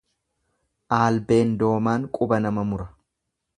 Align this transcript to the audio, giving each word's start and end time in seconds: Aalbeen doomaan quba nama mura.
Aalbeen 1.01 1.53
doomaan 1.63 2.09
quba 2.19 2.43
nama 2.47 2.67
mura. 2.73 2.91